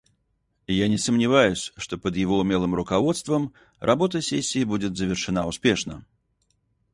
Я 0.65 0.87
не 0.87 0.97
сомневаюсь, 0.97 1.71
что 1.77 1.99
под 1.99 2.15
его 2.15 2.39
умелым 2.39 2.73
руководством 2.73 3.53
работа 3.79 4.19
сессии 4.19 4.63
будет 4.63 4.97
завершена 4.97 5.45
успешно. 5.45 6.03